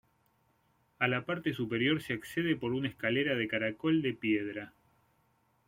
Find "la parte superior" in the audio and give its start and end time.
1.07-2.01